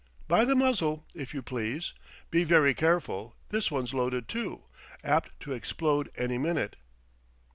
"By 0.27 0.45
the 0.45 0.55
muzzle, 0.55 1.05
if 1.13 1.31
you 1.35 1.43
please. 1.43 1.93
Be 2.31 2.43
very 2.43 2.73
careful; 2.73 3.35
this 3.49 3.69
one's 3.69 3.93
loaded, 3.93 4.27
too 4.27 4.63
apt 5.03 5.29
to 5.41 5.51
explode 5.53 6.11
any 6.15 6.39
minute." 6.39 6.75